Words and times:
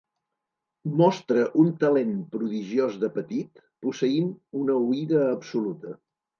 Mostra 1.01 1.43
un 1.65 1.69
talent 1.83 2.15
prodigiós 2.33 2.99
de 3.05 3.11
petit 3.19 3.63
posseint 3.87 4.35
una 4.65 4.81
oïda 4.91 5.25
absoluta. 5.39 5.97